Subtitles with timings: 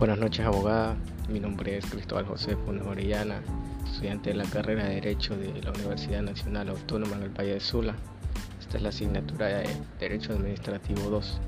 [0.00, 0.96] Buenas noches, abogada.
[1.28, 3.42] Mi nombre es Cristóbal José Funes Orellana,
[3.84, 7.94] estudiante de la carrera de Derecho de la Universidad Nacional Autónoma del Valle de Sula.
[8.58, 11.38] Esta es la asignatura de Derecho Administrativo 2.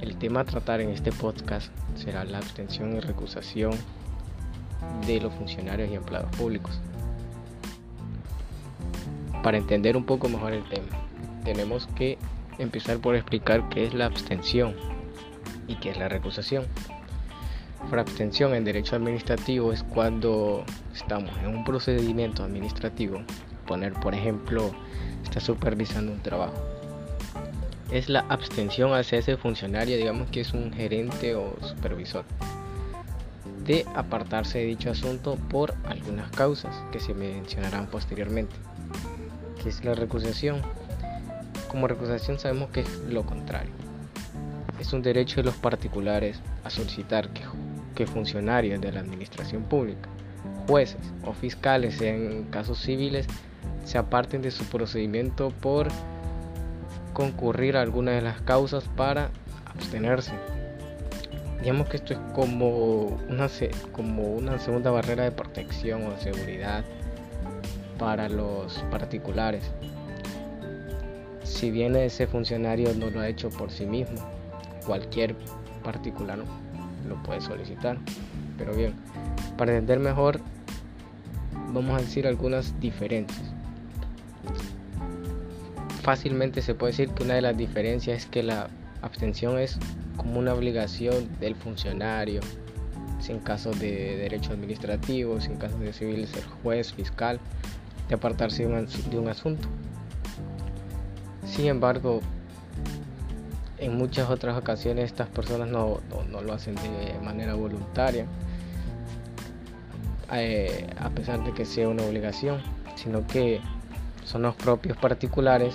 [0.00, 3.70] El tema a tratar en este podcast será la abstención y recusación
[5.06, 6.80] de los funcionarios y empleados públicos.
[9.44, 10.88] Para entender un poco mejor el tema,
[11.44, 12.18] tenemos que
[12.58, 14.74] empezar por explicar qué es la abstención
[15.68, 16.64] y qué es la recusación.
[17.92, 23.22] Abstención en derecho administrativo es cuando estamos en un procedimiento administrativo,
[23.66, 24.72] poner por ejemplo,
[25.22, 26.54] está supervisando un trabajo.
[27.92, 32.24] Es la abstención hacia ese funcionario, digamos que es un gerente o supervisor,
[33.64, 38.56] de apartarse de dicho asunto por algunas causas que se mencionarán posteriormente.
[39.62, 40.62] ¿Qué es la recusación?
[41.68, 43.72] Como recusación sabemos que es lo contrario.
[44.80, 47.42] Es un derecho de los particulares a solicitar que
[47.94, 50.08] que funcionarios de la administración pública,
[50.66, 53.26] jueces o fiscales en casos civiles
[53.84, 55.88] se aparten de su procedimiento por
[57.12, 59.30] concurrir a alguna de las causas para
[59.66, 60.32] abstenerse.
[61.60, 63.48] Digamos que esto es como una,
[63.92, 66.84] como una segunda barrera de protección o seguridad
[67.98, 69.64] para los particulares.
[71.42, 74.16] Si bien ese funcionario no lo ha hecho por sí mismo,
[74.84, 75.36] cualquier
[75.82, 76.38] particular
[77.08, 77.98] lo puede solicitar.
[78.58, 78.94] Pero bien,
[79.56, 80.40] para entender mejor,
[81.72, 83.52] vamos a decir algunas diferencias.
[86.02, 88.68] Fácilmente se puede decir que una de las diferencias es que la
[89.00, 89.78] abstención es
[90.16, 92.40] como una obligación del funcionario,
[93.20, 97.40] sin casos de derecho administrativo, sin casos de civil, ser juez, fiscal,
[98.08, 99.68] de apartarse de un asunto.
[101.46, 102.20] Sin embargo,
[103.78, 108.26] en muchas otras ocasiones estas personas no, lo hacen de manera voluntaria,
[110.32, 112.60] eh, a pesar de que sea una obligación,
[112.96, 113.60] sino que
[114.24, 115.74] son los propios particulares,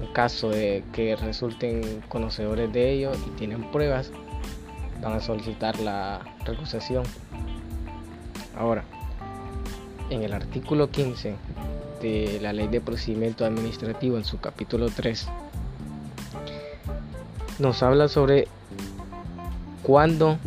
[0.00, 4.10] en caso de que resulten conocedores de ello y tienen pruebas,
[5.02, 7.04] van a solicitar la recusación.
[8.56, 8.84] Ahora,
[10.10, 11.34] en el artículo 15
[12.00, 15.28] de la Ley de Procedimiento Administrativo, en su capítulo 3,
[17.58, 18.48] nos habla sobre
[19.82, 20.38] cuándo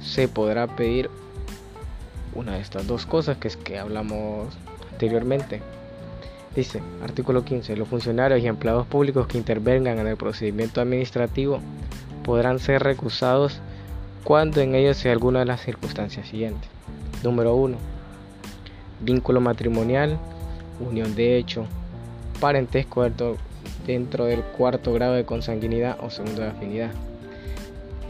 [0.00, 1.10] se podrá pedir
[2.34, 4.48] una de estas dos cosas que es que hablamos
[4.92, 5.62] anteriormente.
[6.54, 11.60] Dice, artículo 15, los funcionarios y empleados públicos que intervengan en el procedimiento administrativo
[12.24, 13.60] podrán ser recusados
[14.22, 16.68] cuando en ellos sea alguna de las circunstancias siguientes.
[17.22, 17.76] Número 1.
[19.00, 20.18] Vínculo matrimonial,
[20.80, 21.66] unión de hecho,
[22.40, 23.02] parentesco
[23.86, 26.90] dentro del cuarto grado de consanguinidad o segundo de afinidad.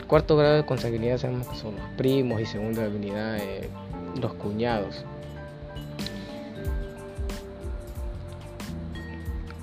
[0.06, 3.68] Cuarto grado de consanguinidad sabemos que son los primos y segundo de afinidad eh,
[4.20, 5.04] los cuñados.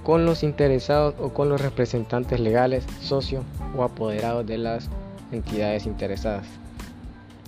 [0.04, 3.46] Con los interesados o con los representantes legales, socios
[3.78, 4.90] o apoderados de las
[5.32, 6.48] entidades interesadas.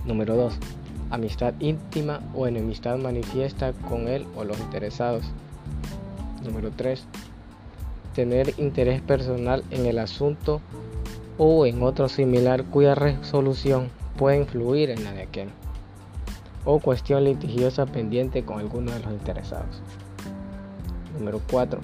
[0.05, 0.53] Número 2.
[1.09, 5.25] Amistad íntima o enemistad manifiesta con él o los interesados.
[6.43, 7.05] Número 3
[8.13, 10.61] tener interés personal en el asunto
[11.37, 15.49] o en otro similar cuya resolución puede influir en la de aquel,
[16.65, 19.81] o cuestión litigiosa pendiente con alguno de los interesados.
[21.17, 21.79] Número 4.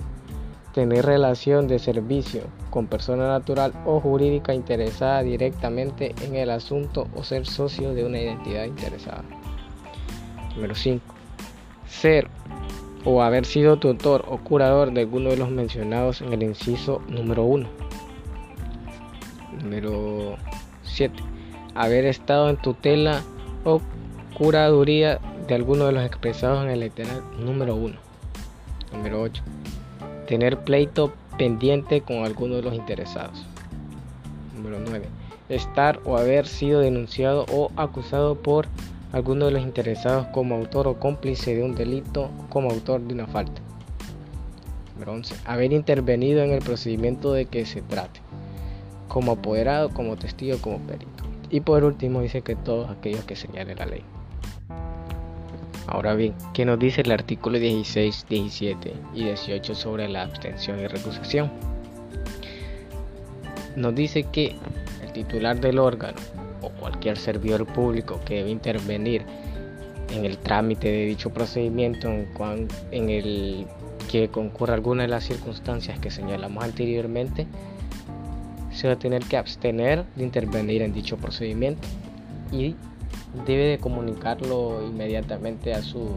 [0.74, 7.24] Tener relación de servicio con persona natural o jurídica interesada directamente en el asunto o
[7.24, 9.24] ser socio de una identidad interesada.
[10.56, 11.16] Número 5.
[11.88, 12.30] Ser
[13.06, 17.44] o haber sido tutor o curador de alguno de los mencionados en el inciso número
[17.44, 17.68] 1.
[19.62, 20.38] Número
[20.84, 21.14] 7.
[21.76, 23.22] Haber estado en tutela
[23.64, 23.82] o
[24.38, 27.96] curaduría de alguno de los expresados en el literal número 1.
[28.94, 29.44] Número 8.
[30.28, 33.46] Tener pleito pendiente con alguno de los interesados.
[34.56, 35.08] Número 9.
[35.50, 38.68] Estar o haber sido denunciado o acusado por
[39.12, 43.28] alguno de los interesados como autor o cómplice de un delito como autor de una
[43.28, 43.62] falta.
[44.94, 45.36] Número 11.
[45.46, 48.20] Haber intervenido en el procedimiento de que se trate,
[49.08, 51.24] como apoderado, como testigo, como perito.
[51.50, 54.04] Y por último dice que todos aquellos que señale la ley.
[55.88, 60.86] Ahora bien, ¿qué nos dice el artículo 16, 17 y 18 sobre la abstención y
[60.86, 61.50] recusación?
[63.76, 64.56] Nos dice que
[65.02, 66.20] el titular del órgano
[66.80, 69.24] cualquier servidor público que debe intervenir
[70.12, 73.68] en el trámite de dicho procedimiento en, el
[74.10, 77.48] que concurra alguna de las circunstancias que señalamos anteriormente,
[78.72, 81.88] se va a tener que abstener de intervenir en dicho procedimiento.
[82.52, 82.76] y
[83.46, 86.16] debe de comunicarlo inmediatamente a su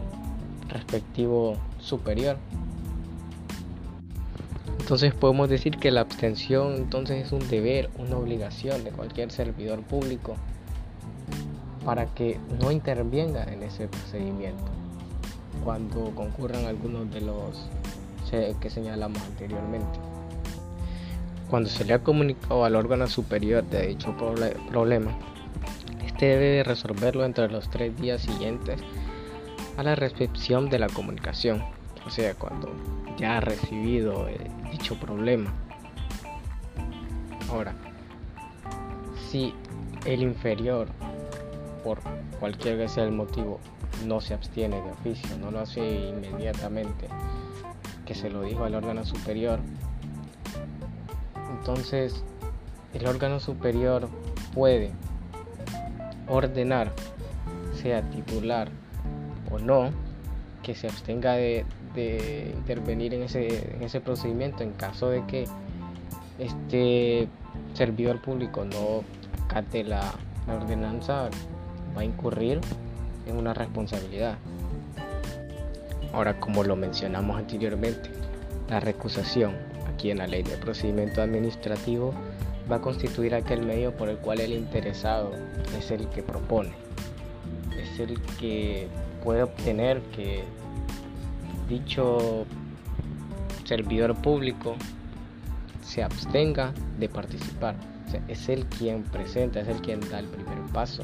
[0.69, 2.37] respectivo superior.
[4.83, 9.81] Entonces podemos decir que la abstención entonces es un deber, una obligación de cualquier servidor
[9.81, 10.35] público
[11.85, 14.65] para que no intervenga en ese procedimiento
[15.63, 17.69] cuando concurran algunos de los
[18.59, 19.99] que señalamos anteriormente.
[21.49, 24.13] Cuando se le ha comunicado al órgano superior de dicho
[24.69, 25.17] problema,
[26.05, 28.81] este debe resolverlo entre los tres días siguientes
[29.77, 31.63] a la recepción de la comunicación,
[32.05, 32.69] o sea, cuando
[33.17, 34.37] ya ha recibido eh,
[34.71, 35.53] dicho problema.
[37.49, 37.73] Ahora,
[39.29, 39.53] si
[40.05, 40.87] el inferior,
[41.83, 41.99] por
[42.39, 43.59] cualquier que sea el motivo,
[44.05, 47.07] no se abstiene de oficio, no lo hace inmediatamente,
[48.05, 49.59] que se lo dijo al órgano superior,
[51.57, 52.23] entonces
[52.93, 54.09] el órgano superior
[54.53, 54.91] puede
[56.27, 56.91] ordenar,
[57.81, 58.69] sea titular
[59.51, 59.91] o no,
[60.63, 61.65] que se abstenga de,
[62.55, 65.47] intervenir en ese, en ese procedimiento en caso de que
[66.39, 67.27] este
[67.75, 69.03] servidor público no
[69.47, 70.11] cate la,
[70.47, 71.29] la ordenanza,
[71.95, 72.59] va a incurrir
[73.27, 74.37] en una responsabilidad.
[76.13, 78.09] Ahora, como lo mencionamos anteriormente,
[78.69, 79.53] la recusación
[79.93, 82.13] aquí en la ley de procedimiento administrativo
[82.71, 85.31] va a constituir aquel medio por el cual el interesado
[85.77, 86.71] es el que propone,
[87.77, 88.87] es el que
[89.23, 90.43] puede obtener que
[91.69, 92.45] dicho
[93.63, 94.75] servidor público
[95.81, 97.75] se abstenga de participar.
[98.27, 101.03] es el quien presenta, es el quien da el primer paso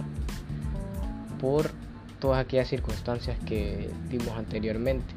[1.40, 1.72] por
[2.20, 5.14] todas aquellas circunstancias que vimos anteriormente.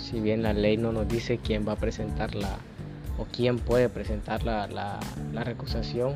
[0.00, 2.56] Si bien la ley no nos dice quién va a presentar la
[3.18, 6.14] o quién puede presentar la, la recusación,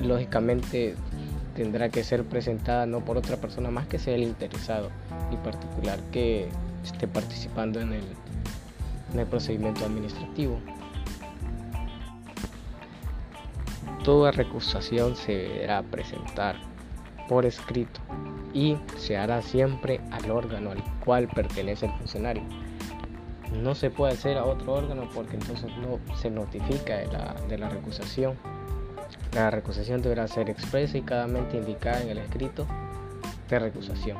[0.00, 0.96] lógicamente
[1.58, 4.90] tendrá que ser presentada no por otra persona más que sea el interesado
[5.32, 6.48] y particular que
[6.84, 8.04] esté participando en el,
[9.12, 10.60] en el procedimiento administrativo.
[14.04, 16.54] Toda recusación se deberá presentar
[17.28, 18.00] por escrito
[18.54, 22.44] y se hará siempre al órgano al cual pertenece el funcionario.
[23.60, 28.36] No se puede hacer a otro órgano porque entonces no se notifica de la recusación.
[29.34, 32.66] La recusación deberá ser expresa y claramente indicada en el escrito
[33.48, 34.16] de recusación.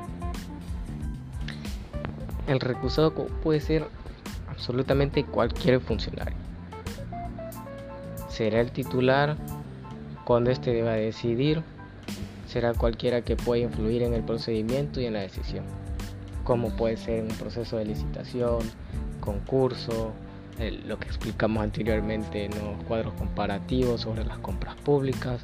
[2.47, 3.87] El recusado puede ser
[4.49, 6.37] absolutamente cualquier funcionario.
[8.29, 9.37] Será el titular
[10.25, 11.63] cuando éste deba decidir
[12.49, 15.65] será cualquiera que pueda influir en el procedimiento y en la decisión,
[16.45, 18.59] como puede ser un proceso de licitación,
[19.21, 20.13] concurso,
[20.59, 25.41] lo que explicamos anteriormente en los cuadros comparativos sobre las compras públicas,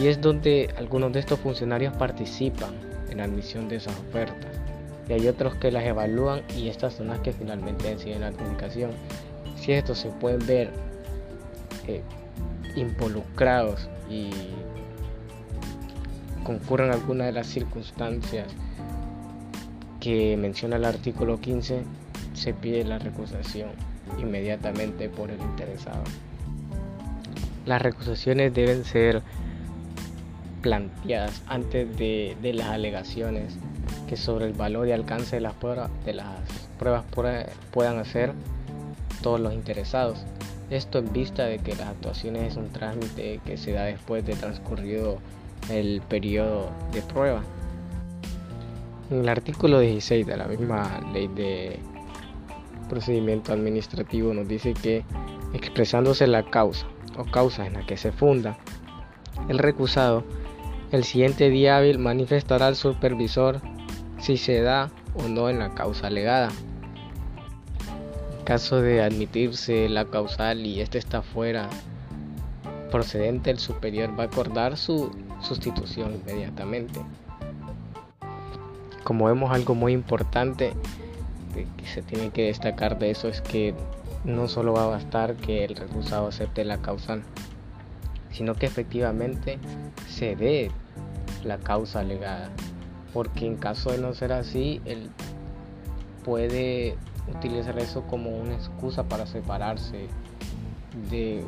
[0.00, 2.74] y es donde algunos de estos funcionarios participan
[3.10, 4.50] en la admisión de esas ofertas.
[5.08, 8.92] Y hay otros que las evalúan y estas son las que finalmente deciden la adjudicación.
[9.56, 10.70] Si estos se pueden ver
[11.86, 12.02] eh,
[12.76, 14.30] involucrados y
[16.44, 18.48] concurren algunas de las circunstancias
[20.00, 21.82] que menciona el artículo 15,
[22.34, 23.70] se pide la recusación
[24.18, 26.02] inmediatamente por el interesado.
[27.66, 29.22] Las recusaciones deben ser
[30.62, 33.54] planteadas antes de, las alegaciones
[34.08, 36.26] que sobre el valor y alcance de las pruebas, de las
[36.78, 37.04] pruebas
[37.72, 38.32] puedan hacer
[39.22, 40.24] todos los interesados.
[40.70, 44.34] Esto en vista de que las actuaciones es un trámite que se da después de
[44.34, 45.18] transcurrido
[45.70, 47.42] el periodo de prueba.
[49.10, 51.78] En el artículo 16 de la misma ley de
[52.92, 55.02] procedimiento administrativo nos dice que
[55.54, 58.58] expresándose la causa o causa en la que se funda
[59.48, 60.24] el recusado,
[60.90, 63.62] el siguiente día hábil manifestará al supervisor
[64.18, 66.50] si se da o no en la causa alegada.
[68.38, 71.70] En caso de admitirse la causal y este está fuera
[72.90, 77.00] procedente, el superior va a acordar su sustitución inmediatamente.
[79.02, 80.74] Como vemos algo muy importante
[81.52, 83.74] que se tiene que destacar de eso es que
[84.24, 87.18] no solo va a bastar que el recusado acepte la causa,
[88.30, 89.58] sino que efectivamente
[90.08, 90.70] se dé
[91.44, 92.50] la causa alegada,
[93.12, 95.10] porque en caso de no ser así, él
[96.24, 96.96] puede
[97.28, 100.08] utilizar eso como una excusa para separarse
[101.10, 101.44] de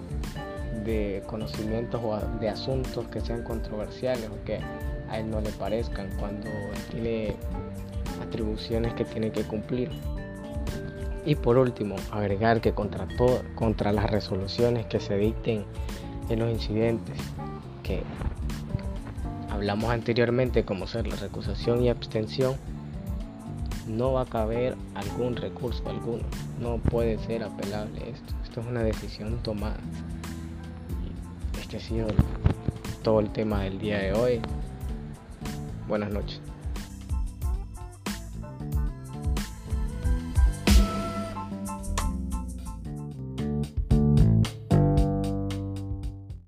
[0.82, 4.58] de conocimientos o de asuntos que sean controversiales o que
[5.08, 6.08] a él no le parezcan.
[6.18, 6.50] Cuando
[6.90, 7.36] tiene
[8.22, 9.90] atribuciones que tiene que cumplir.
[11.26, 13.06] Y por último, agregar que contra,
[13.54, 15.64] contra las resoluciones que se dicten
[16.28, 17.16] en los incidentes
[17.82, 18.02] que
[19.50, 22.56] hablamos anteriormente, como ser la recusación y abstención,
[23.86, 26.24] no va a caber algún recurso alguno.
[26.60, 28.34] No puede ser apelable esto.
[28.42, 29.78] Esto es una decisión tomada.
[31.60, 32.08] Este ha sido
[33.02, 34.40] todo el tema del día de hoy.
[35.88, 36.40] Buenas noches.